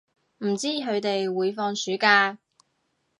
[0.39, 2.39] 唔知佢哋會放暑假